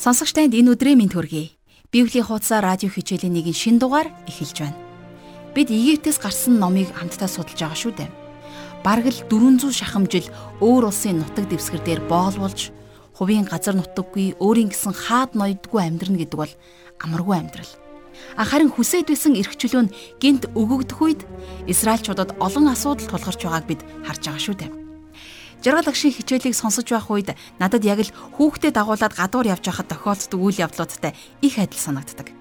[0.00, 1.52] Сонсогч танд энэ өдрийн мэнд хүргэе.
[1.92, 4.80] Библийн хуудас радио хичээлийн нэгэн шин дугаар эхэлж байна.
[5.52, 8.08] Бид Египтээс гарсан номыг хамтдаа судалж байгаа шүү дээ.
[8.80, 10.24] Бараг л 400 шахам жил
[10.64, 12.72] өөр улсын нутаг дэвсгэр дээр боолволж,
[13.12, 16.54] хувийн газар нутаггүй өөрийн гэсэн хаад ноёдгүй амьдрна гэдэг бол
[17.04, 17.72] амаргүй амьдрал.
[18.40, 21.20] Харин хүсэж байсан эрхчлөө нь гинт өгөгдөх үед
[21.68, 24.89] Израильчуудад олон асуудал тулгарч байгааг бид харж байгаа шүү дээ.
[25.60, 30.40] Жаргал агшийн хичээлийг сонсож байх үед надад яг л хүүхдэд дагуулад гадуур явж байхад тохиолддог
[30.40, 31.12] үйл явдлуудтай
[31.44, 32.32] их адил санагддаг.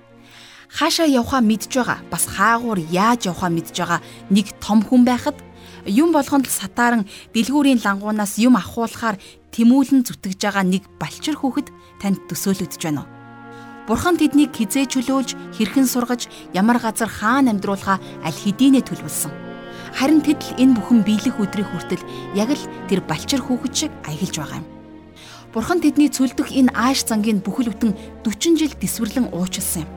[0.72, 4.00] Хаашаа явхаа мэдж байгаа бас хаагуур яаж явхаа мэдж байгаа
[4.32, 5.36] нэг том хүн байхад
[5.84, 7.04] юм болгонд сатааран
[7.36, 9.20] дэлгүүрийн лангуунаас юм ахуулахаар
[9.52, 11.68] тэмүүлэн зүтгэж байгаа нэг балчир хүүхэд
[12.00, 13.12] танд төсөөлөгдөж байна уу?
[13.90, 19.49] Бурхан тэднийг хизээ чөлөөлж, хэрхэн сургаж, ямар газар хаана амьдруулахаа аль хэдийнэ төлөвлөсөн.
[19.96, 22.04] Харин тэдл энэ бүхэн биелэх өдрийн хүртэл
[22.38, 24.68] яг л тэр балчир хүүхэд шиг аялж байгаа юм.
[25.50, 29.90] Бурхан тэдний цөлдөх энэ ааш зангийн бүхэл бүтэн 40 жил дэсвэрлэн уучлсан юм.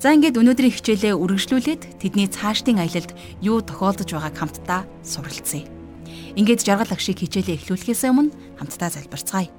[0.00, 3.12] За ингээд өнөөдрийн хичээлээ үргэлжлүүлээд тэдний цаашдын аялалд
[3.44, 5.68] юу тохиолдож байгааг хамтдаа суралцъя.
[6.40, 9.52] Ингээд жаргал агшиг хичээлээ эхлүүлэхээс өмнө хамтдаа залбирцгаая.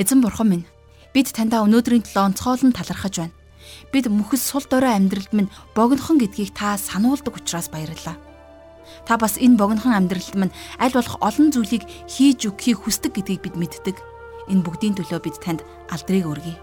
[0.00, 0.66] Эзэн бурхан минь
[1.12, 3.35] бид таньда өнөөдрийн төлөө онцгойлон талархаж байна.
[3.92, 8.16] Бид мөхөс сул дорой амьдралд минь богинохон гэдгийг та сануулдаг учраас баярлалаа.
[9.06, 13.56] Та бас энэ богинохон амьдралд минь аль болох олон зүйлийг хийж өгөхийг хүсдэг гэдгийг бид
[13.56, 13.96] мэддэг.
[14.50, 16.56] Энэ бүгдийн төлөө бид танд алдрыг өргөе.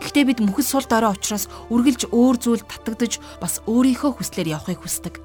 [0.00, 5.20] Гэхдээ бид мөхөс сул дорой учраас үргэлж өөр зүйл татагдж бас өөрийнхөө хүслээр явахыг хүсдэг.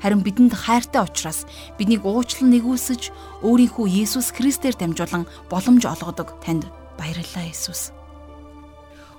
[0.00, 1.44] Харин бидэнд хайртай учраас
[1.76, 3.12] биднийг уучлан нэгүсэж
[3.44, 6.64] өөрийнхөө Есүс Христээр дамжуулан боломж олгодог танд
[6.96, 7.92] баярлалаа Есүс.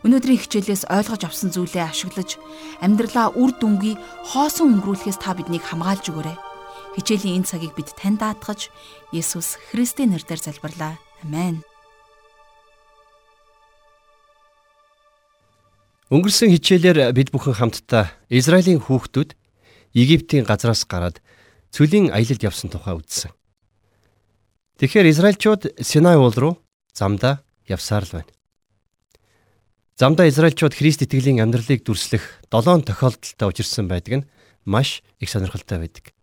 [0.01, 2.41] Өнөөдрийн хичээлээс ойлгож авсан зүйлээ ашиглаж
[2.81, 4.01] амьдралаа үр дүнгийн
[4.33, 6.37] хоосон өнгөрүүлэхээс та биднийг хамгаалж өгөөрэй.
[6.97, 8.73] Хичээлийн энэ цагийг бид тань даатгаж
[9.13, 10.97] Есүс Христийн нэрээр залбирлаа.
[11.21, 11.61] Амен.
[16.09, 19.37] Өнгөрсөн хичээлээр бид бүхэн хамтдаа Израилийн хүүхдүүд
[19.93, 21.21] Египтийн газраас гараад
[21.69, 23.31] цөлийн аялалд явсан тухай үзсэн.
[24.81, 26.53] Тэгэхээр Израильчууд Синай уул руу
[26.89, 28.40] замдаа явсаар л байна.
[30.01, 34.27] Замдаа Израильчууд Христ итгэлийн амьдралыг дүрслэх долоон тохиолдолтой учирсан байдаг нь
[34.65, 36.17] маш их сонирхолтой байдаг.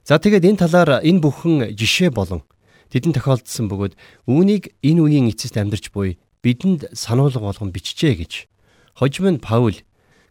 [0.00, 2.40] За тэгээд энэ талаар энэ бүхэн жишээ болон
[2.88, 4.00] тэдэнд тохиолдсон бөгөөд
[4.32, 8.48] үүнийг энэ үеийн эцэст амьдарч буй бидэнд сануулга болгон бичжээ гэж
[8.96, 9.76] хожим нь Паул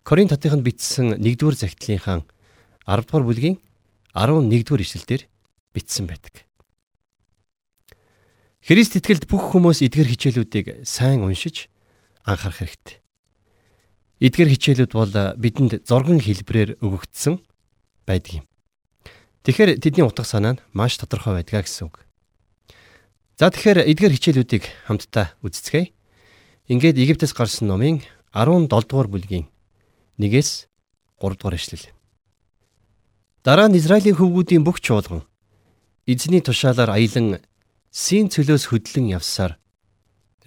[0.02, 2.26] Коринт хотынд бичсэн 1-р захидлынхаа
[2.90, 3.62] 10-р бүлгийн
[4.18, 5.30] 11-р ишлэлдэр
[5.70, 6.50] бичсэн байдаг.
[8.66, 11.70] Христ итгэлд бүх хүмүүс эдгэр хичээлүүдийг сайн уншиж
[12.26, 12.98] анхаарах хэрэгтэй.
[14.20, 17.40] Эдгээр хичээлүүд бол бидэнд зурган хэлбрээр өгөгдсөн
[18.10, 18.46] байдаг юм.
[19.46, 22.02] Тэгэхээр тэдний утга санаа нь маш тодорхой байдгаа гэсэн үг.
[23.38, 25.94] За тэгэхээр эдгээр хичээлүүдийг хамтдаа үздэцгээе.
[26.72, 28.02] Ингээд Египтээс гарсан номын
[28.34, 29.46] 17 дугаар бүлгийн
[30.18, 30.66] 1-ээс
[31.22, 31.94] 3 дугаар эшлэл.
[33.46, 35.28] Дараа нь Израилийн хөвгүүдийн бүх чуулган
[36.10, 37.44] эзний тушаалаар аялан
[37.92, 39.60] Син цөлөөс хөдлөн явсаар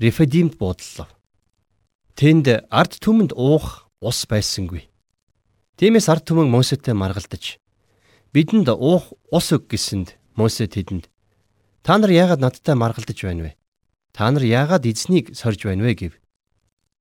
[0.00, 1.08] Рефедимд буудлаа.
[2.18, 4.90] Тэнд ард түмэнд уух ус байсангүй.
[5.78, 7.62] Тиймээс ард түмэн Мосетэй маргалдаж
[8.34, 11.06] бидэнд уух ус өг гэсэнд Мосе тэдэнд
[11.86, 13.52] та нар яагаад надтай маргалдаж байна вэ?
[14.10, 16.18] Та нар яагаад эзнийг сорж байна вэ гэв.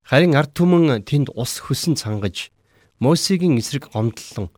[0.06, 2.53] Харин ард түмэн тэнд ус хөсөн цангаж
[3.01, 4.53] Мосегийн эсрэг гомдлон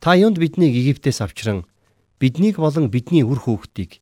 [0.00, 1.68] та юунд биднийг Египтээс авчран
[2.16, 4.00] биднийг болон бидний үр хүүхдийг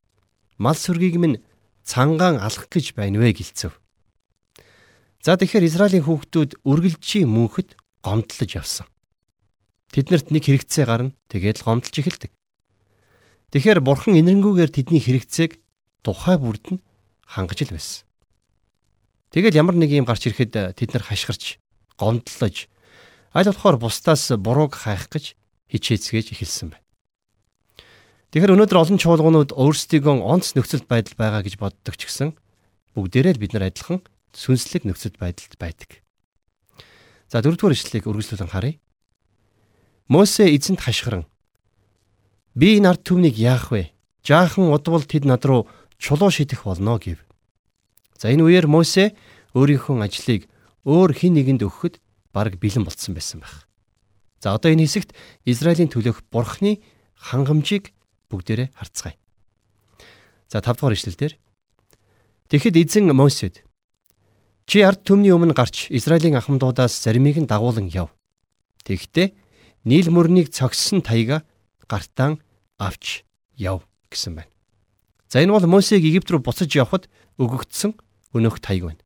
[0.55, 1.43] мал сүргийг минь
[1.83, 3.75] цангаан алах гэж байна вэ гэлцэв.
[5.21, 8.89] За тэгэхээр Израилийн хүүхдүүд үргэлжийн мөнхөд гомдлож явсан.
[9.93, 12.33] Тэднэрт нэг хэрэгцээ гарна тэгээд л гомдлж эхэлдэг.
[13.53, 15.61] Тэгэхээр бурхан инэрэнгүйгээр тэдний хэрэгцээг
[16.01, 16.81] тухай бүрд нь
[17.29, 18.09] хангаж л байсан.
[19.29, 21.61] Тэгэл ямар нэг юм гарч ирэхэд тэд нар хашгирч,
[22.01, 22.71] гомдлож
[23.37, 25.37] аль болохоор бусдаас бурууг хайх гэж
[25.69, 26.87] хичээцгээж эхэлсэн байна.
[28.33, 32.35] Тэгэхээр өнөөдөр олон чуулганууд өөрсдийгөө онц нөхцөл байдал байгаа гэж боддог ч гэсэн
[32.95, 36.03] бүгдээрээ л бид нар адилхан сүнслэг нөхцөл байдалд байдаг.
[37.31, 38.79] За дөрөвдүгээр ишлэлийг үргэлжлүүлэн харъя.
[40.11, 41.27] Мосе эзэнт хашгиран
[42.59, 43.95] би энэ ард түмнийг яах вэ?
[44.27, 47.23] Жаахан удвал тэд над руу чулуу шидэх болно гэв.
[48.19, 49.15] За энэ үеэр Мосе
[49.55, 50.51] өөрийнхөө ажлыг
[50.83, 52.03] өөр хин нэгэнд өгөхөд
[52.35, 53.71] бараг бэлэн болцсон байсан байх.
[54.43, 55.15] За одоо энэ хэсэгт
[55.47, 56.83] Израилийн төлөөх бурхны
[57.15, 57.95] хангамжийг
[58.33, 59.15] бүгдээрээ харцгаая.
[60.51, 61.39] За 5 дугаар ишлэлдэр
[62.51, 63.63] Тэгэхэд эзэн Мосед
[64.71, 68.15] Чи ард түмний өмнө гарч Израилийн ахмадуудаас заримыг нь дагуулan яв.
[68.87, 69.35] Тэгэхдээ
[69.83, 71.43] нийл мөрнийг цогссон таяга
[71.91, 72.39] гартаан
[72.79, 73.27] авч
[73.59, 73.83] яв
[74.15, 74.55] гэсэн байна.
[75.27, 77.11] За энэ бол Мосег Египт рүү буцаж явхад
[77.43, 77.99] өгөгдсөн
[78.31, 79.03] өнөөх тайг байна.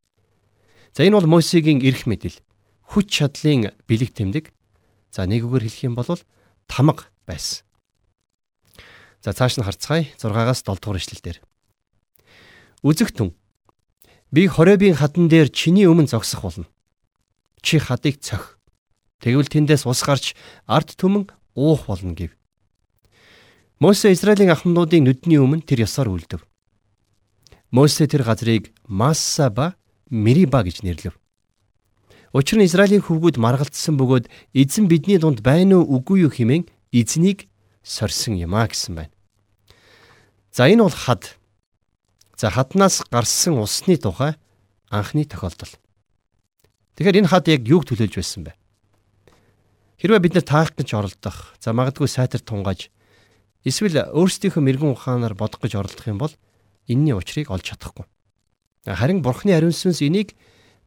[0.93, 2.37] За энэ бол Мосегийн эрх мэдэл,
[2.93, 4.53] хүч чадлын бэлэг тэмдэг.
[5.09, 6.05] За нэг үгээр хэлэх юм бол
[6.69, 7.65] тамга байсан.
[9.17, 11.41] За цааш нь харцгаая 6-аас 7 дугаар ишлэлдэр.
[12.85, 13.33] Үзэгтэн
[14.35, 16.67] би хоребийн хадан дээр чиний өмнө зогсох болно.
[17.63, 18.59] Чи хадыг цох.
[19.23, 20.35] Тэгвэл тэндээс ус гарч
[20.67, 22.35] ард түмэн уух болно гэв.
[23.79, 26.43] Мосе Израилийн ахмадуудын нүдний өмнө тэр ёсоор үлдэв.
[27.71, 29.79] Мосе тэр газрыг Масса ба
[30.11, 31.15] Мериба гэж нэрлэв.
[32.35, 37.47] Учир нь Израилийн хөвгүүд маргалдсан бөгөөд эзэн бидний дунд байна уу үгүй юу хэмээн эзнийг
[37.87, 39.15] сорьсон юм а гэсэн байна.
[40.51, 41.39] За энэ бол хад.
[42.35, 44.35] За хаднаас гарсан усны тухай
[44.91, 45.71] анхны тохиолдол.
[46.99, 48.53] Тэгэхээр энэ хад яг юуг төлөөлж байсан бэ?
[49.99, 52.91] Хэрвээ бид нар таах гэж оролдох, за магадгүй сайтар тунгааж
[53.63, 56.33] эсвэл өөрсдийнхөө мэрэгэн ухаанаар бодох гэж оролдох юм бол
[56.91, 58.05] энэний учрыг олж чадахгүй.
[58.85, 60.35] Харин Бурхны ариун сүнс энийг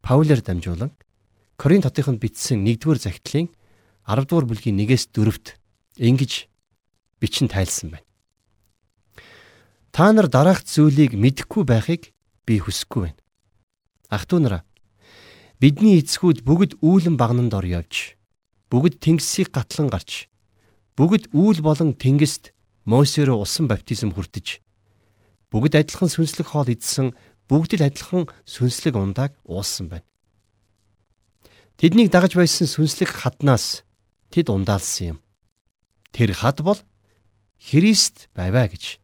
[0.05, 0.93] Паулаар дамжуулан
[1.57, 3.51] Коринт хотынд бичсэн 1-р захидлын
[4.07, 5.59] 10-р бүлгийн 1-ээс 4-т
[5.99, 6.47] ингэж
[7.19, 8.08] бичин тайлсан байна.
[9.99, 12.15] Та нар дараах зүйлийг мэдэхгүй байхыг
[12.47, 13.19] би хүсэхгүй байна.
[14.07, 14.63] Ах トゥ нараа
[15.59, 18.15] бидний эцгүүд бүгд үүлэн багнанд ор явж
[18.71, 20.31] бүгд тэнгисийг гатлан гарч
[20.95, 22.55] бүгд үүл болон тэнгист
[22.87, 24.63] Мосерөө усан баптизм хүртэж
[25.51, 27.11] бүгд адилхан сүнслэг хоол идсэн
[27.51, 30.07] бүгд л адилхан сүнслэг ундааг уусан байна.
[31.75, 33.83] Тэднийг дагаж байсан сүнслэг хаднаас
[34.31, 35.23] тэд ундаалсан юм.
[36.15, 36.79] Тэр хад бол
[37.59, 39.03] Христ байваа гэж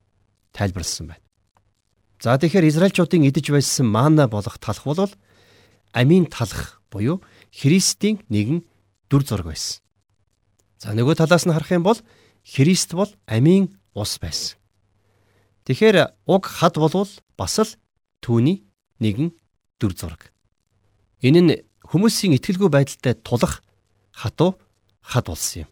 [0.55, 1.25] тайлбарлсан байна.
[2.23, 5.11] За тэгэхээр Израильчуудын идэж байсан мана болох талх бол
[5.93, 7.21] амийн талх буюу
[7.51, 8.65] Христийн нэгэн
[9.11, 9.83] дүр зураг байсан.
[10.79, 11.99] За нөгөө талаас нь харах юм бол
[12.47, 14.57] Христ бол амийн ус байсан.
[15.67, 17.71] Тэгэхээр уг хад болвол бас л
[18.23, 18.65] түүний
[19.01, 19.33] нэгэн
[19.81, 20.31] дүр зураг.
[21.25, 21.53] Энэ нь
[21.89, 23.65] хүмүүсийн итгэлгүй байдалтай тулах
[24.13, 24.61] хатуу
[25.01, 25.71] хад болсон юм.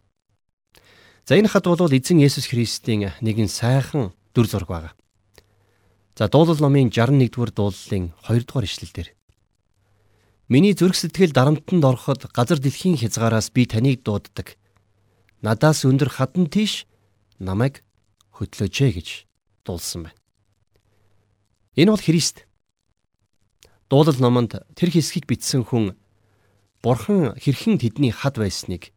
[1.29, 4.95] За энэ хад бол эзэн Есүс Христийн нэгэн сайхан дүр зураг байгаа.
[6.19, 9.09] За дуулал номын 61-р дуулалын 2-р ишлэлдэр
[10.49, 14.59] Миний зүрх сэтгэл дарамтанд ороход газар дэлхийн хязгаараас би таныг дууддаг.
[15.41, 16.85] Надаас өндөр хадан тийш
[17.39, 17.81] намайг
[18.37, 19.09] хөтлөөч гэж
[19.65, 20.21] дуулсан байна.
[21.77, 22.45] Энэ бол Христ.
[23.89, 25.97] Дуулал номонд тэр хэсгийг бичсэн хүн
[26.85, 28.93] Бурхан хэрхэн тэдний хад байсныг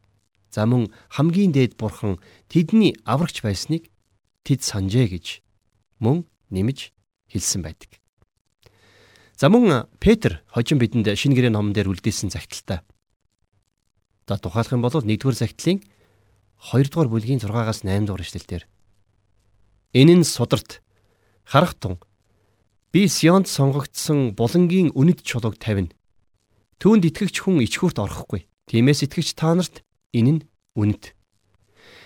[0.55, 2.15] За мөн хамгийн дээд бурхан
[2.47, 3.91] тэдний аврагч байсныг
[4.45, 5.41] тэд санджээ гэж
[5.99, 6.93] мөн нэмж
[7.33, 7.97] хэлсэн байдаг.
[9.35, 12.85] За мөн Петр хожим бидэнд шинэ гэрээ номон дээр үлдээсэн загталтай.
[14.29, 15.81] За тухайлах юм бол 1-р загтлын
[16.61, 18.63] 2-р бүлгийн 6-аас 8-р эшлэлдэр
[19.95, 20.83] Энэ нь сударт
[21.43, 21.97] харах тун
[22.91, 25.91] би Сионд сонгогдсон булангийн үнэт чулууг тавина.
[26.79, 28.47] Түүнд итгэгч хүн ичхүрт орохгүй.
[28.67, 30.41] Тиймээс итгэгч та нарт Энэ нь
[30.75, 31.14] үнэт.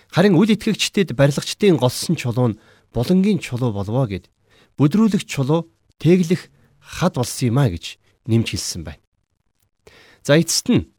[0.09, 2.59] Харин үл итгэгчдэд барилгачдын голсон чулуу нь
[2.93, 4.25] булангийн чулуу болвоо гэд
[4.77, 5.69] бүдрүүлэх чулуу
[6.01, 6.49] тэглэх
[6.81, 9.03] хад болсон юм а гэж нэмж хэлсэн байна.
[10.25, 10.89] За эцэст нь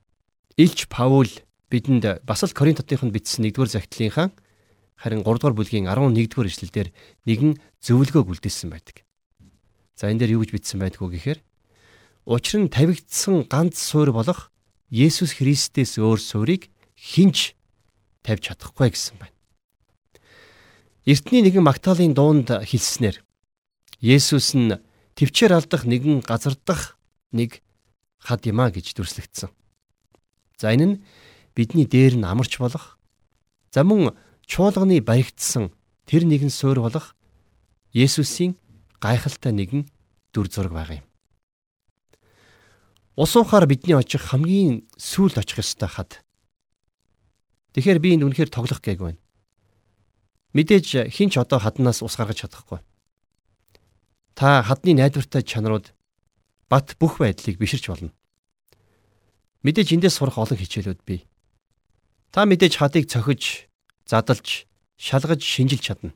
[0.54, 1.30] Илч Паул
[1.70, 4.30] бидэнд бас л Коринтотынд бичсэн 1-р захидлынхаа
[4.94, 6.88] харин 3-р бүлгийн 11-р эшлэлдэр
[7.26, 9.02] нэгэн зөвлөгөөг үлдээсэн байдаг.
[9.98, 11.38] За энэ дээр юу гэж бичсэн байдг вэ гэхээр
[12.30, 14.54] учир нь тавигдсан ганц суурь болох
[14.90, 17.58] Есүс Христээс өөр суурийг хинч
[18.22, 19.36] тавьж чадахгүй гэсэн байна.
[21.08, 23.24] Эртний нэгэн Магдалины дуунд хэлснээр
[24.00, 24.76] Есүс нь
[25.16, 26.96] төвчээр алдах нэгэн газардах
[27.32, 27.60] нэг
[28.20, 29.48] хад юма гэж дүрслэгдсэн.
[30.60, 30.96] За энэ нь
[31.56, 33.00] бидний дээр нь амарч болох
[33.72, 35.72] за мөн чуулганы баригдсан
[36.04, 37.16] тэр нэгэн суурь болох
[37.92, 38.56] Есүсийн
[39.00, 39.88] гайхалтай нэгэн
[40.32, 41.06] дүр зураг байгаа юм.
[43.16, 46.22] Ус уухаар бидний очих хамгийн сүүлд очих ёстой хад
[47.74, 49.20] Тэгэхээр би энд үнэхээр тоглох гээг байна.
[50.54, 52.82] Мэдээж хинч одоо хаднаас ус гаргаж чадахгүй.
[54.34, 55.94] Та хадны найдвартай чанарууд
[56.66, 58.10] бат бүх байдлыг биширч болно.
[59.62, 61.28] Мэдээж эндээс сурах олон хичээлүүд бий.
[62.34, 63.70] Та мэдээж хадыг цохиж,
[64.06, 64.66] задалж,
[64.98, 66.14] шалгаж шинжилж чадна.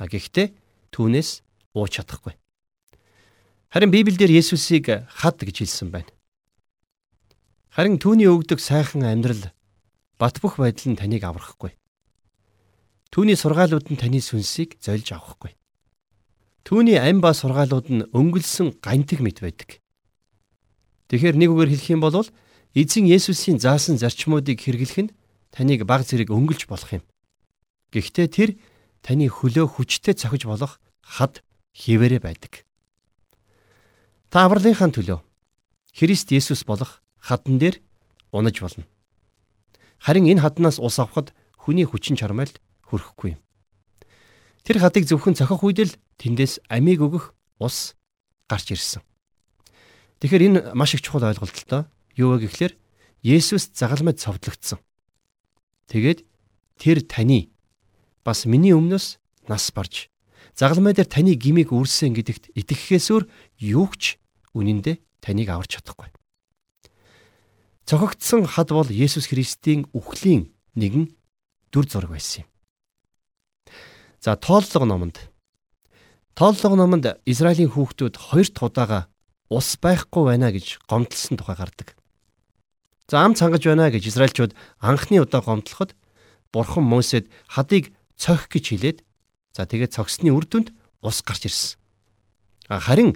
[0.00, 0.56] А гэхдээ
[0.92, 1.44] түүнээс
[1.76, 2.32] ууч чадахгүй.
[3.68, 6.12] Харин Библиэлд Есүсийг хад гэж хэлсэн байна.
[7.72, 9.52] Харин түүний өгдөг сайхан амьдрал
[10.18, 11.76] бат бөх байдал нь таныг аврахгүй.
[13.12, 15.56] Түүний сургаалууд нь таны сүнсийг зольж авахгүй.
[16.66, 19.78] Түүний ам ба сургаалууд нь өнгөлсөн гантиг мэт байдаг.
[21.06, 22.26] Тэгэхээр нэг үгээр хэлэх юм бол
[22.74, 25.14] эзэн Есүсийн заасан зарчмуудыг хэрэглэх нь
[25.54, 27.04] таныг баг зэрэг өнгөлж болох юм.
[27.94, 28.50] Гэхдээ тэр
[29.06, 32.66] таны хөлөө хүчтэй цохиж болох хад хിവэрэ байдаг.
[34.28, 35.22] Та авралынхаа төлөө
[35.94, 37.78] Христ Есүс болох хадан дээр
[38.34, 38.84] унаж болно.
[40.02, 43.40] Харин энэ хаднаас ус авахд хүний хүчин чармайлт хүрэхгүй юм.
[44.66, 47.94] Тэр хадыг зөвхөн цохих үед л тэндээс амийг өгөх ус
[48.50, 49.02] гарч ирсэн.
[50.20, 51.82] Тэгэхээр энэ маш их чухал ойлголт л доо.
[52.16, 52.74] Юу вэ гэхлээр
[53.26, 54.78] Есүс загалмайд цовдлогдсон.
[55.90, 56.24] Тэгээд
[56.78, 57.50] тэр таны
[58.24, 59.18] бас миний өмнөөс
[59.50, 60.10] нас барж
[60.56, 63.24] загалмай дээр таны гимиг үрсэн гэдэгт итгэхээс өөр
[63.60, 64.16] юу ч
[64.56, 66.15] үнэндээ таныг аварч чадахгүй.
[67.86, 71.14] Цохогдсон хад бол Есүс Христийн үхлийн нэгэн
[71.70, 72.48] дүр зураг байсан юм.
[74.18, 75.30] За тооллого номонд
[76.34, 79.00] тооллого номонд Израилийн хүүхдүүд хоёр дахь удаага
[79.46, 81.94] ус байхгүй байна гэж гомдлсон тухай гардаг.
[83.06, 85.94] За ам цангаж байна гэж Израильчууд анхны удаа гомдлоход
[86.50, 88.98] Бурхан Мосед хадыг цохих гэж хэлээд
[89.54, 90.74] за тэгээд цогсны үр дүнд
[91.06, 91.78] ус гарч ирсэн.
[92.66, 93.14] Харин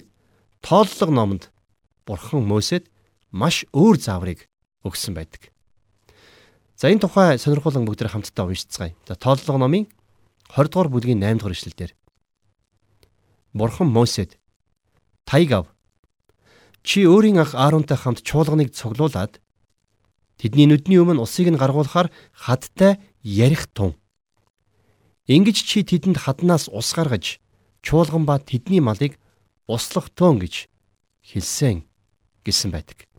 [0.63, 1.51] тооллого номонд
[2.07, 2.87] Бурхан Мосед
[3.35, 4.47] маш өөр зааврыг
[4.83, 5.51] өгсөн байдаг.
[6.75, 8.95] За энэ тухай сонирхолтой бүгд хамтдаа уншицгаая.
[9.07, 9.85] За тооллого номын
[10.49, 11.91] 20 дугаар бүлгийн 8 дугаар ишлэлдэр
[13.53, 14.39] Бурхан Мосед
[15.25, 15.65] таяг ав.
[16.83, 19.37] Чи өөрийн ах Ааронтай хамт чуулганыг цуглуулад
[20.39, 23.93] тэдний нүдний өмнө усыг нь гаргуулахаар хадтай ярих тун.
[25.27, 27.37] Ингиж чи тэдэнд хаднаас ус гаргаж
[27.85, 29.19] чуулган ба тэдний малыг
[29.67, 30.65] услах тун гэж
[31.21, 31.85] хэлсэн
[32.41, 33.10] гэсэн байдаг.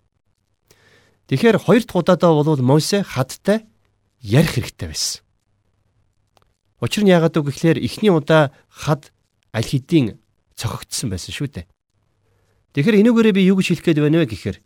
[1.33, 3.65] Тэгэхээр хоёр дахь удаадаа бол Мосе хадтай
[4.21, 5.25] ярих хэрэгтэй байсан.
[6.77, 9.17] Учир нь яагаад вэ гэхээр эхний удаа хад
[9.49, 10.21] аль хэдийн
[10.61, 11.65] цохигдсон байсан шүү дээ.
[12.77, 14.61] Тэгэхээр энүүгээрээ би юу гэж хэлэх гээд байна вэ гэхээр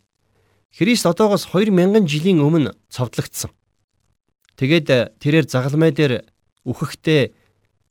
[0.75, 3.55] Христ одоогоос 2000 жилийн өмнө цовдлогдсон.
[4.59, 6.27] Тэгээд тэрээр загалмай дээр
[6.67, 7.31] үхэхдээ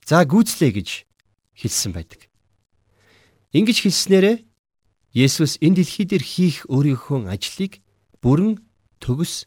[0.05, 1.09] за гүйцлээ гэж
[1.57, 2.29] хэлсэн байдаг.
[3.57, 4.45] Ингиж хэлснээрээ
[5.17, 7.81] Есүс энэ дэлхий дээр хийх өөрийнхөө ажлыг
[8.21, 8.66] бүрэн
[9.01, 9.47] төгс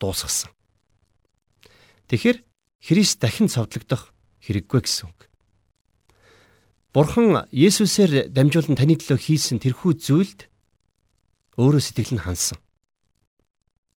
[0.00, 0.50] дуусгасан.
[2.08, 2.38] Тэгэхээр
[2.84, 4.12] Христ дахин цовдлогдох
[4.44, 5.32] хэрэггүй гэсэн үг.
[6.92, 10.46] Бурхан Есүсээр дамжуулан таны төлөө хийсэн тэрхүү зүйлд
[11.56, 12.60] өөрөө сэтгэл нь хансан.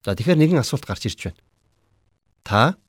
[0.08, 1.41] За тэгэхээр нэгэн асуулт гарч ирж байна.
[2.48, 2.79] Та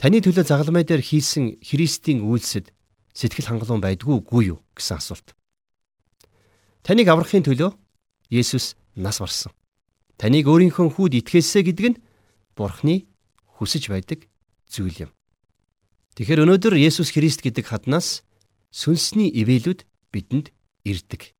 [0.00, 2.72] таны төлөө загалмай дээр хийсэн Христийн үйлсэд
[3.12, 5.36] сэтгэл хангалуун байдгүй үгүй юу гэсэн асуулт.
[6.82, 7.76] Таныг аврахын төлөө
[8.32, 9.52] Есүс нас барсан.
[10.20, 12.00] Таныг өөрийнхөө хүүд итгээсэ гэдэг нь
[12.52, 13.08] Бурхны
[13.56, 14.28] хүсэж байдаг
[14.68, 15.10] зүйл юм.
[16.12, 18.20] Тэгэхээр өнөөдөр Есүс Христ гэдэг хаднаас
[18.68, 20.52] сүнсний ивэлүүд бидэнд
[20.84, 21.32] ирдэг.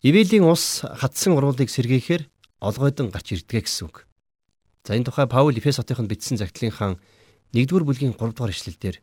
[0.00, 2.24] Ивэлийн ус хатсан уруулыг сэргээхээр
[2.64, 4.08] олгойдон гарч ирдэг гэсэн үг.
[4.88, 6.96] За энэ тухай Паул Эфес хотынд бичсэн загтлынхаа
[7.52, 8.96] 1-р бүлгийн 3-р ишлэлдэр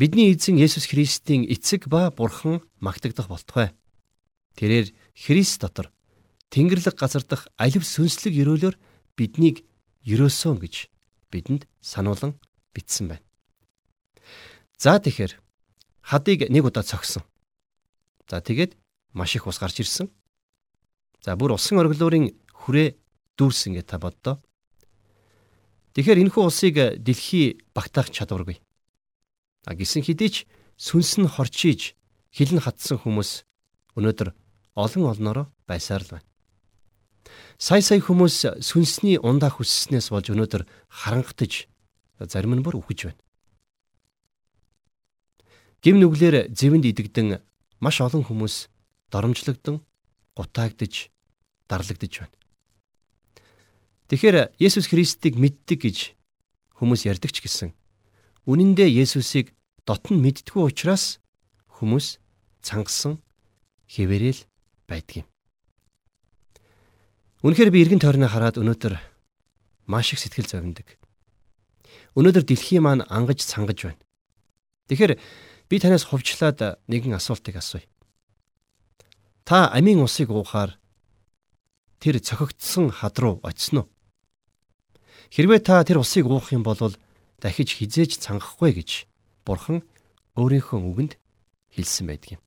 [0.00, 3.76] Бидний эзэн Есүс Христийн эцэг ба бурхан магтагдах болтугай.
[4.56, 5.92] Тэрээр Христ дотор
[6.50, 8.76] Тэнгэрлэг газар дах алив сүнслэг өрөөлөөр
[9.18, 9.66] биднийг
[10.06, 10.88] ерөөсөн гэж
[11.30, 12.38] бидэнд сануулan
[12.74, 13.24] бичсэн байна.
[14.78, 15.34] За тэгэхээр
[16.06, 17.24] хадыг нэг удаа цогсон.
[18.30, 18.76] За тэгээд
[19.12, 20.10] маш их ус гарч ирсэн.
[21.24, 22.94] За бүр усан оргилуурын хүрээ
[23.34, 24.38] дүүрсэн гэж та боддоо.
[25.96, 28.60] Тэгэхээр энэхүү усыг дэлхий багтаах чадваргүй.
[29.66, 30.36] А гисэн хэдий ч
[30.76, 31.96] сүнс нь хорчиж
[32.30, 33.48] хилэн хатсан хүмүүс
[33.96, 34.28] өнөөдөр
[34.76, 36.28] олон олноороо байсаар л байна.
[37.58, 41.66] Сая сая хүмүүс сүнсний ундаа хүсснээс болж өнөөдөр харангатж
[42.20, 43.20] зарим нь бүр үхэж байна.
[45.84, 47.40] Гим нүглэр зэвэнд идэгдэн
[47.80, 48.68] маш олон хүмүүс
[49.12, 49.84] доромжлогдсон,
[50.34, 51.12] гутаагдж,
[51.68, 52.34] дарлагдж байна.
[54.08, 55.98] Тэгэхээр Есүс Христийг мэддэг гэж
[56.78, 57.70] хүмүүс ярьдаг ч гэсэн
[58.46, 59.50] үнэн дээр Есүсийг
[59.82, 61.18] дотн мэдтгүү учраас
[61.78, 62.22] хүмүүс
[62.62, 63.18] цангасан
[63.90, 64.46] хэвээрэл
[64.86, 65.26] байдаг юм.
[67.46, 68.98] Үнэхээр би эргэн тойрноо хараад өнөөдөр
[69.86, 70.98] маш их сэтгэл зовндог.
[72.18, 74.02] Өнөөдөр дэлхий маань ангаж цангаж байна.
[74.90, 75.14] Тэгэхээр
[75.70, 77.86] би танаас хувьчлаад нэгэн асуултыг асууя.
[79.46, 80.74] Та амийн усыг уухаар
[82.02, 83.88] тэр цохигдсон хад руу очисон уу?
[85.30, 86.98] Хэрвээ та тэр усыг уух юм бол
[87.38, 89.06] дахиж хизээж цангахгүй гэж
[89.46, 89.86] Бурхан
[90.34, 91.14] өөрийнхөө үгэнд
[91.70, 92.45] хэлсэн байдаг юм.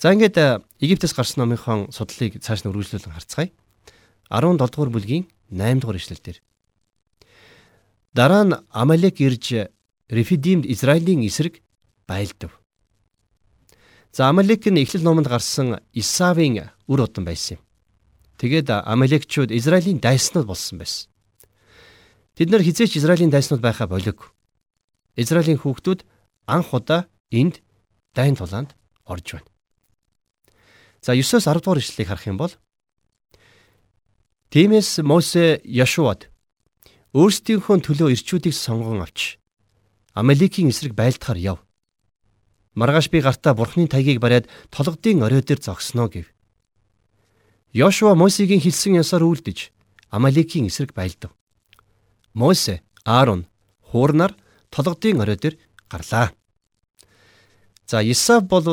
[0.00, 3.52] За ингээд э, Египтээс гарсан номынхон судлалыг цааш нь үргэлжлүүлэн харцгаая.
[4.32, 6.40] 17 дугаар бүлгийн 8 дугаар ишлэлдэр.
[8.16, 9.68] Дараа нь Амалек ирж
[10.08, 11.60] Рефидимд Израилийн эсрэг
[12.08, 12.56] байлдав.
[14.08, 17.62] За Амалек нь Эхлэл номонд гарсан Исавийн үр удам байсан юм.
[18.40, 21.12] Тэгээд Амалекчууд Израилийн дайснууд болсон байсан.
[22.40, 24.32] Тэд нар хизээч Израилийн дайснууд байхаа болиг.
[25.12, 26.08] Израилийн хүүхдүүд
[26.48, 27.60] анх удаа энд
[28.16, 28.72] дайн тулаанд
[29.04, 29.49] орж байна.
[31.00, 32.52] За 9-оос 10 дугаар ишлэлийг харах юм бол
[34.50, 36.28] Тиймээс Мосе Яшуад
[37.14, 39.40] өөрсдийнхөө төлөө ирчүүдийг сонгон авч
[40.12, 41.58] Амалекийн эсрэг байлдахаар яв.
[42.74, 46.26] Маргааш би гартаа бурхны тайгийг бариад толгодын орой дээр зогсноо гэв.
[47.72, 49.70] Йошуа Мосегийн хэлсэн ёсоор үйлдэж
[50.10, 51.30] Амалекийн эсрэг байлдав.
[52.34, 53.46] Мосе, Аарон,
[53.90, 54.34] Хуурнаар
[54.70, 55.56] толгодын орой дээр
[55.88, 56.34] гарлаа.
[57.86, 58.66] За Исав бол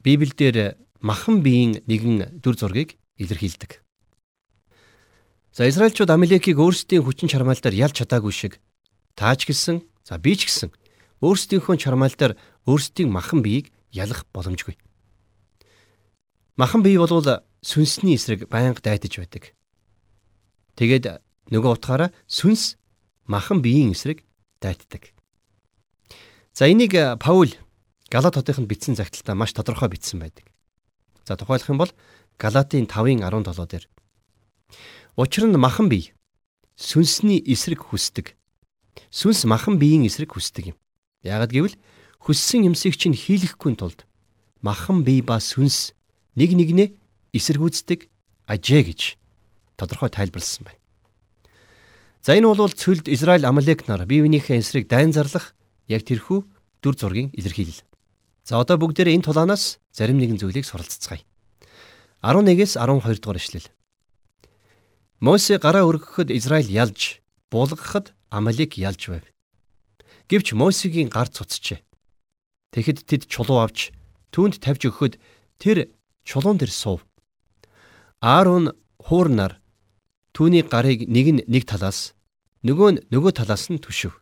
[0.00, 3.82] Библиэлд махан биеийн нэгэн дүр зургийг илэрхийлдэг.
[5.52, 8.62] За Израильчууд Амалекийг өөрсдийн хүчин чармаалдаар ялж чадаагүй шиг
[9.18, 10.70] тааж гисэн, за би ч гэсэн
[11.22, 14.78] өөрсдийнхөө чармаалдаар өөрсдийн махан биеийг ялах боломжгүй.
[16.54, 19.54] Махан бие бол сүнсний эсрэг байнга дайтаж байдаг.
[20.78, 22.78] Тэгээд нөгөө утгаараа сүнс
[23.26, 24.22] махан биеийн эсрэг
[24.62, 25.10] дайтдаг.
[26.54, 27.50] За энийг Паул
[28.10, 30.46] Галат хотынд бичсэн загталтаа маш тодорхой бичсэн байдаг.
[31.28, 31.92] За тухайлах юм бол
[32.40, 33.84] Галатын 5-ын 17 дээр
[35.20, 36.16] Учир нь махан бие
[36.72, 38.32] сүнсний эсрэг хүсдэг.
[39.12, 40.76] Сүнс махан биеийн эсрэг хүсдэг юм.
[41.20, 41.76] Яагад гэвэл
[42.24, 44.08] хүссэн юмсыг чинь хийлэхгүй тулд
[44.64, 45.92] махан бие ба сүнс
[46.32, 46.96] нэг нэгнээ
[47.36, 48.08] эсэргүүцдэг
[48.48, 49.00] ажээ гэж
[49.76, 50.80] тодорхой тайлбарлсан байна.
[52.24, 55.52] За энэ бол цөлд Израиль Амалек нар бие биенийхээ эсрэг дайн зарлах
[55.92, 56.40] яг тэрхүү
[56.80, 57.87] дүр зургийн илэрхийлэл.
[58.48, 61.20] За одоо бүгдээрээ энэ тулаанаас зарим нэгэн зүйлийг суралцгаая.
[62.24, 63.68] 11-ээс 12 дугаар ишлэл.
[65.20, 67.20] Мосе гараа өргөхөд Израиль ялж,
[67.52, 69.28] булгахад Амалик ялж байв.
[70.32, 71.84] Гэвч Мосегийн гар цуцжээ.
[72.72, 73.92] Тэгэхэд тэд чулуу авч
[74.32, 75.20] түүнд тавьж өгөхөд
[75.60, 75.92] тэр
[76.24, 77.04] чулуун дээр суув.
[78.24, 79.60] Аарон хуурнаар
[80.32, 82.16] түүний гарыг нэг нь нэг талаас
[82.64, 84.16] нөгөө нь нөгөө талаас нь түшив.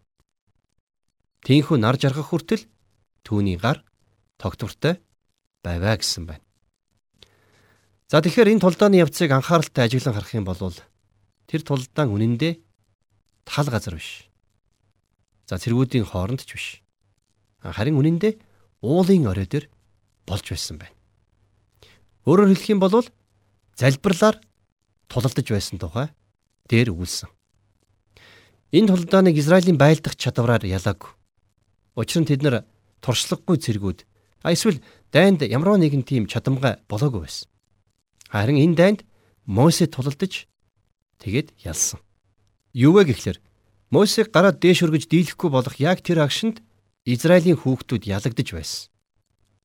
[1.47, 2.67] Тинхүү нар жаргах хүртэл
[3.23, 3.86] түүний гар
[4.39, 5.01] тогтвортой
[5.65, 6.45] байваа гэсэн байна.
[8.07, 10.61] За тэгэхээр энэ тулдааны явцыг анхааралтай ажиглан харах юм бол
[11.51, 12.55] тэр тулдаан үнэндээ
[13.43, 14.31] тал газар биш.
[15.51, 16.67] За цэргүүдийн хооронд ч биш.
[17.63, 18.39] Харин үнэндээ
[18.83, 19.67] уулын орой дээр
[20.27, 20.95] болж байсан байна.
[22.27, 23.07] Өөрөөр хэлэх юм бол
[23.75, 24.39] залбирлаар
[25.11, 26.11] тулалдаж байсан тухай
[26.71, 27.31] дээр өгүүлсэн.
[28.75, 31.11] Энэ тулдааныг Израилийн байлдах чадвараар ялаагүй.
[31.95, 32.67] Учир нь тэд нар
[33.03, 33.99] туршлагагүй цэргүүд
[34.43, 37.49] а эсвэл дайнд ямар нэгэн тийм чадамгай болоогүй байсан.
[38.29, 39.01] Харин энэ дайнд
[39.47, 40.51] Мосе тулалдаж
[41.23, 42.01] тэгээд ялсан.
[42.75, 43.39] Юу вэ гэхлээр
[43.91, 46.59] Мосег гараад дээш өргөж дийлэхгүй болох яг тэр агшинд
[47.07, 48.91] Израилийн хүүхдүүд ялагдж байсан.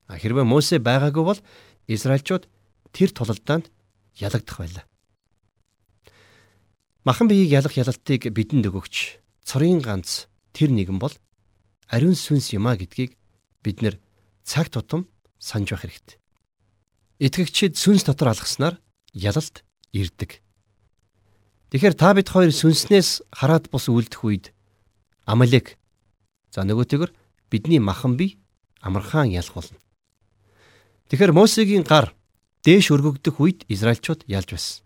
[0.05, 1.39] А хэрвээ Мосе байгаагүй бол
[1.89, 2.45] Израильчууд
[2.93, 3.73] тэр тулалдаанд
[4.21, 4.86] ялагдах байлаа.
[7.01, 11.17] Махан биеийг ялах ялалтыг бидэнд өгөгч цорын ганц тэр нэгэн бол
[11.89, 13.17] ариун сүнс юмаа гэдгийг
[13.65, 13.97] бид нэр
[14.43, 15.08] цаг тутам
[15.39, 16.17] санаж байх хэрэгтэй.
[17.21, 18.82] Итгэгчид сүнс дотор алгаснаар
[19.13, 20.41] ялалт ирдэг.
[21.71, 24.45] Тэгэхээр та бид хоёр сүнснээс хараад бус үлдэх үед
[25.23, 25.80] Амалек
[26.51, 27.15] за нөгөөтэйгөр
[27.47, 28.36] бидний махан бие
[28.84, 29.80] амархан ялах болно.
[31.08, 32.12] Тэгэхээр Мосегийн гар
[32.67, 34.84] дээш өргөгдөх үед Израильчууд ялж байсан.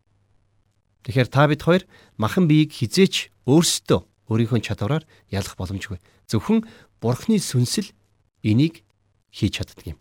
[1.10, 1.84] Тэгэхээр та бид хоёр
[2.22, 5.98] махан биеийг хизээч өөрсдөө өөрийнхөө чадвараар ялах боломжгүй.
[6.30, 6.65] Зөвхөн
[7.02, 7.94] Бурхны сүнсэл
[8.46, 8.85] энийг
[9.36, 10.00] хийж чаддаг юм.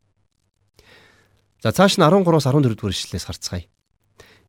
[1.59, 3.67] За цааш нь 13-аас 14 дугаар ишлэлээс харцгаая.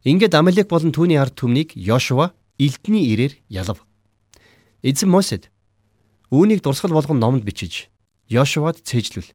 [0.06, 3.82] Ингээд Амалек болон түүний ард түмнийг Йошуа элдний ирээр ялав.
[4.86, 5.50] Эзэн Мосед
[6.30, 7.89] үүнийг дурсгал болгон номонд бичиж
[8.30, 9.34] Йошуад цээжлүүл.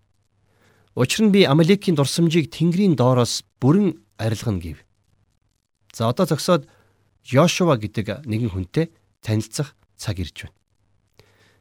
[0.94, 4.78] Учир нь би Амалекийн дурсамжийг Тэнгэрийн доороос бүрэн арилгана гэв.
[5.90, 6.70] За одоо зогсоод
[7.26, 10.56] Йошуа гэдэг нэгэн хүнтэй танилцах цаг ирж байна.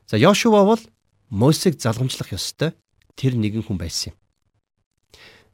[0.05, 0.81] За Йошуа бол
[1.29, 2.73] Мосег залгамжлах ёстой
[3.15, 4.17] тэр нэгэн хүн байсан юм.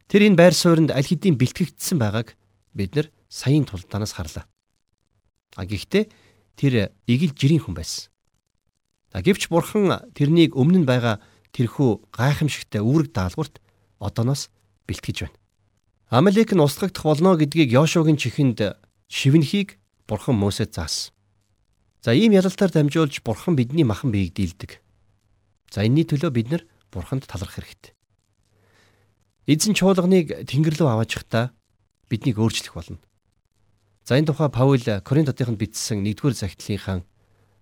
[0.06, 2.34] Тэр энэ байр суурьнд аль хэдийн бэлтгэгдсэн байгааг
[2.74, 4.46] бид нар саяын тулдаанаас харлаа.
[5.56, 6.04] А гэхдээ
[6.56, 8.12] тэр игэл жирийн хүн байсан.
[9.16, 11.24] А гэвч бурхан тэрнийг өмнө нь байгаа
[11.56, 13.64] тэрхүү гайхамшигтай үүрэг даалгаварт
[13.98, 14.52] одооноос
[14.84, 15.36] бэлтгэж байна.
[16.12, 21.10] Амалек нь устгагдах болно гэдгийг Йошуагийн чихэнд шивнхийг Бурхан Мосед заасан.
[22.04, 24.78] За ийм ялалтаар дамжуулж Бурхан бидний махан биеийг дийлдэг.
[25.72, 26.62] За энэний төлөө бид нар
[26.96, 27.92] Бурханд талархах хэрэгтэй.
[29.44, 31.52] Эзэн чуулганыг Тэнгэр рүү аваачихдаа
[32.08, 32.98] биднийг өөрчлөх болно.
[34.08, 37.04] За энэ тухай Паул Коринтотынд бичсэн 1-р захидлынхаа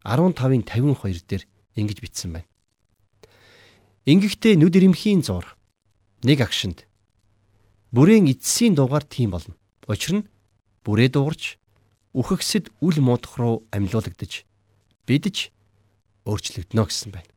[0.07, 1.43] 15-ын 52 дээр
[1.75, 2.49] ингэж бичсэн байна.
[4.07, 5.57] Ингэхдээ нүд ирэмхийн зур
[6.23, 6.85] нэг агшинд
[7.91, 9.57] бүрээн эцсийн дугаар тийм болно.
[9.89, 10.29] Учир нь
[10.85, 11.57] бүрээ дуурч
[12.13, 14.45] үхэгсэд үл муудах руу амьлуулагдаж
[15.09, 15.49] бидж
[16.29, 17.34] өөрчлөгдөнө гэсэн байна.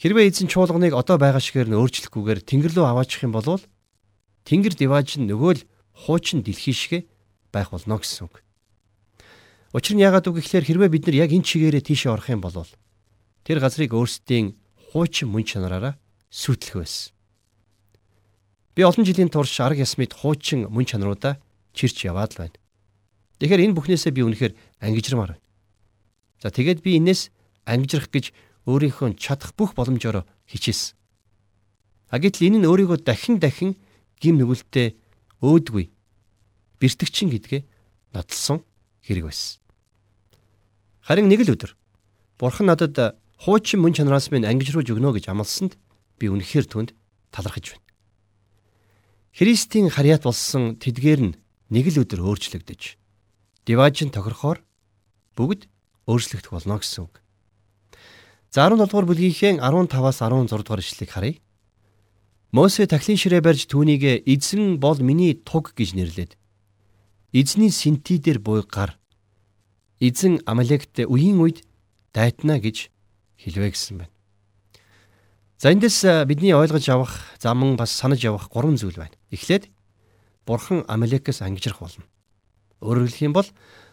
[0.00, 3.60] Хэрвээ эзэн чуулганыг одоо байгаа шигээр нь өөрчлөхгүйгээр тэнгэр рүү аваачих юм бол
[4.48, 7.04] Тэнгэр дивааж нь нөгөө л хуучин дэлхий шигэ
[7.52, 8.40] байх болно гэсэн үг.
[9.76, 12.56] Учир нь яагаад үг гэхээр хэрвээ бид нар яг энэ чигээрээ тийшээ орох юм бол
[13.44, 14.56] тэр газрыг өөрсдийн
[14.90, 15.94] хуучин мөн чанараараа
[16.32, 17.12] сүйтлэх байсан.
[18.72, 21.36] Би олон жилийн турш арга ясмид хуучин мөн чанаруудаа
[21.76, 22.56] чирч яваад л байна.
[23.38, 25.44] Тэгэхээр энэ бүхнээсээ би үнэхээр ангижрамаар байна.
[26.40, 27.30] За тэгээд би энэс
[27.68, 28.32] ангижрах гэж
[28.66, 30.96] өөрийнхөө чадах бүх боломжоор хичээсэн.
[32.10, 33.78] А гэтэл энэ нь өөрийгөө дахин дахин
[34.18, 34.98] гим нүгэлтэд
[35.40, 35.88] өөдгүй
[36.80, 37.62] бэртгчин гэдгээ
[38.12, 38.64] нотлсон
[39.06, 39.60] хэрэг байсан.
[41.06, 41.76] Харин нэг л өдөр
[42.40, 45.76] Бурхан надад хуучин мөн чанараас минь ангижруулж өгнө гэж амласанд
[46.18, 46.90] би үнэхээр түнд
[47.32, 47.86] талархаж байна.
[49.32, 51.38] Христийн харьяат болсон тэдгээр нь
[51.70, 53.00] нэг л өдөр өөрчлөгдөж
[53.64, 54.58] диважин тохирохоор
[55.36, 55.68] бүгд
[56.10, 57.22] өөрчлөгдөх болно гэсэн үг.
[58.50, 61.38] За 17 дугаар бүлгийнхээ 15-аас 16 дугаар ишлэгийг харъя.
[62.50, 66.34] Мосе тахлын ширээ барьж түүнийг эзэн бол миний туг гэж нэрлээд
[67.30, 68.98] эзний синти дээр буй гар
[70.02, 71.62] эзэн Амалект үеийн үед
[72.10, 72.90] дайтна гэж
[73.38, 74.14] хэлвэ гэсэн байна.
[75.54, 79.14] За эндээс бидний ойлгож авах, заман бас санаж явах гурван зүйл байна.
[79.30, 79.70] Эхлээд
[80.42, 82.02] Бурхан Амалекээс ангижрах болно.
[82.82, 83.46] Өөрөөр хэлэх юм бол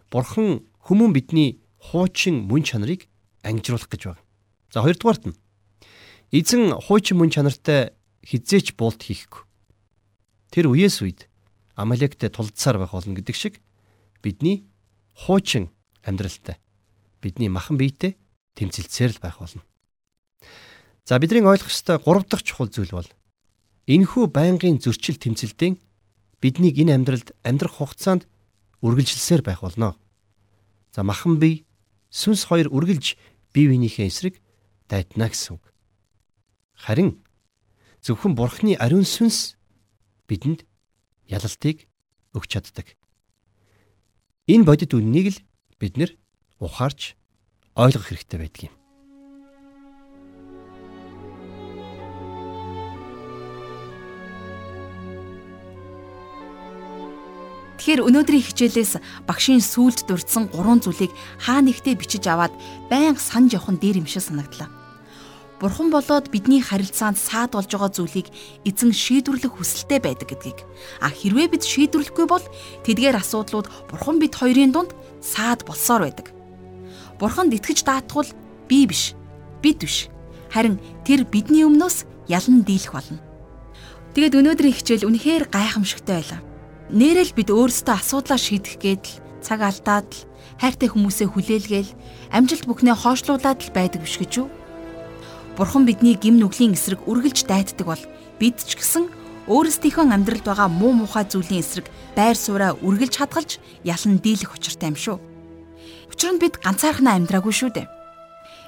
[0.10, 3.06] Бурхан хүмүүн бидний хуучин мөн чанарыг
[3.46, 4.27] ангижруулах гэж байна.
[4.74, 5.36] За хоёрдугаарт нь
[6.32, 7.96] эзэн хуучин мөн чанартай
[8.28, 9.48] хизээч буулт хийхгүй.
[10.52, 11.32] Тэр үеэс үед
[11.78, 13.62] Амалектэй тулдсаар байх болно гэдэг шиг
[14.20, 14.68] бидний
[15.16, 15.72] хуучин
[16.04, 16.60] амьдралтай
[17.22, 18.18] бидний махан биетэй
[18.60, 19.64] тэмцэлцээр л байх болно.
[21.06, 23.08] За бидний ойлгох ёстой гурав дахь чухал зүйл бол
[23.88, 25.80] энэхүү байнгын зөрчил тэмцэлдийн
[26.42, 28.28] биднийг энэ амьдралд амьдрах хугацаанд
[28.84, 29.96] үргэлжилсээр байх болно.
[30.92, 31.64] За махан бие
[32.12, 33.16] сүнс хоёр үргэлж
[33.54, 34.36] бие биенийхээ эсрэг
[34.90, 35.60] дайтна гэсэн.
[36.76, 37.24] Харин
[38.02, 39.60] зөвхөн бурхны ариун сүнс
[40.28, 40.64] бидэнд
[41.28, 41.88] ялалтыг
[42.36, 42.88] өгч чаддаг.
[44.48, 45.40] Энэ бодит үннийг л
[45.80, 46.16] бид нэр
[46.64, 47.20] ухаарч
[47.76, 48.76] ойлгох хэрэгтэй байдаг юм.
[57.78, 58.94] Тэгэхээр өнөөдрийн хичээлээс
[59.30, 62.52] багшийн сүулт дурдсан гурван зүйлийг хаа нэгтээ бичиж аваад
[62.92, 64.77] байнга санаж явах нь дээр юм шиг санагдлаа.
[65.58, 68.30] Бурхан болоод бидний харилцаанд саад болж байгаа зүйлийг
[68.62, 70.62] эзэн шийдвэрлэх хүсэлтэй байдаг гэдгийг.
[71.02, 72.46] А хэрвээ бид шийдвэрлэхгүй бол
[72.86, 76.30] тэдгээр асуудлууд бурхан бид хоёрын дунд саад болсоор байдаг.
[77.18, 78.30] Бурханд итгэж даатгал
[78.70, 79.18] би биш,
[79.66, 80.14] бид биш.
[80.54, 83.18] Харин тэр бидний өмнөөс ялан дийлэх болно.
[84.14, 86.42] Тэгэд өнөөдрийн хичээл үнэхээр гайхамшигтай байлаа.
[86.94, 90.26] Нэрэл бид өөрсдөө асуудлаа шийдэх гээд л цаг алдаад л
[90.62, 91.92] хайртай хүмүүсээ хүлээлгээл
[92.30, 94.50] амжилт бүхнээ хоошлуулад л байдаг биш гэж юу?
[95.58, 98.04] Бурхан бидний гим нүглийн эсрэг үргэлж дайтдаг бол
[98.38, 99.10] бид ч гэсэн
[99.50, 104.98] өөрсдийнхөө амьдралд байгаа муу мухай зүйлийн эсрэг байр сууриа үргэлж хадгалж ялан дийлэх учиртай юм
[105.02, 105.18] шүү.
[106.14, 107.90] Учир нь бид ганцаархнаа амьдраагүй шүү дээ.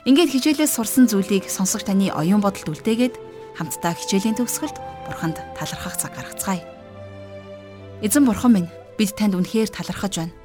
[0.10, 3.16] Ингээд хичээлээс сурсан зүйлийг сонсогч таны оюун бодолд үлдээгээд
[3.54, 6.66] хамтдаа хичээлийн төгсгөлд бурханд талархах цаг гаргацгаая.
[8.02, 10.39] Эзэн бурхан минь бид танд үнэхээр талархаж байна.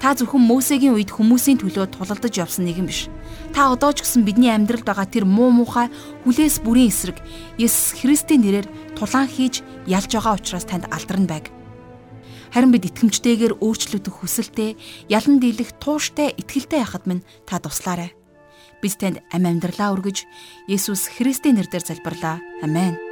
[0.00, 3.08] Та зөвхөн Мөсегийн үед хүмүүсийн төлөө тулалдаж явсан нэгэн биш.
[3.54, 5.92] Та одоо ч гэсэн бидний амьдралд байгаа тэр муу муухай
[6.24, 7.18] хүлээс бүрийн эсрэг
[7.60, 11.50] Есүс Христийн нэрээр тулаан хийж ялж байгаа учраас танд алдарн байг.
[12.52, 14.76] Харин бид итгэмжтэйгээр өөрчлөгдөх хүсэлтэй,
[15.08, 18.12] ялан дийлэх тууштай итгэлтэй яхад минь та туслаарай.
[18.84, 20.28] Бид танд ам амьдралаа өргөж
[20.68, 22.44] Есүс Христийн нэрээр залбирлаа.
[22.60, 23.11] Амен.